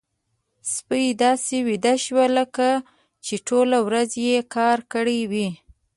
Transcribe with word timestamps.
سپی 0.73 1.05
داسې 1.23 1.55
ویده 1.67 1.93
شو 2.03 2.19
لکه 2.37 2.69
چې 3.25 3.35
ټولې 3.47 3.79
ورځې 3.87 4.19
يې 4.31 4.39
کار 4.55 4.77
کړی 4.93 5.19
وي. 5.31 5.49